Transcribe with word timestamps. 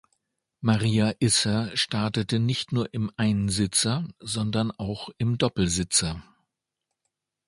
Maria 0.61 1.13
Isser 1.19 1.77
startete 1.77 2.39
nicht 2.39 2.71
nur 2.71 2.91
im 2.91 3.11
Einsitzer, 3.17 4.07
sondern 4.19 4.71
auch 4.71 5.09
im 5.19 5.37
Doppelsitzer. 5.37 6.23